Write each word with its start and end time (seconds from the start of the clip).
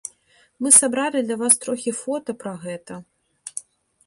Мы 0.65 0.71
сабралі 0.77 1.21
для 1.27 1.37
вас 1.41 1.59
трохі 1.67 1.91
фота 2.01 2.31
пра 2.45 2.53
гэта. 2.65 2.99